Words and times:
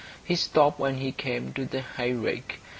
He 0.23 0.33
stopped 0.33 0.79
when 0.79 0.97
he 0.97 1.11
came 1.11 1.53
to 1.53 1.63
the 1.63 1.81
hayrick. 1.81 2.59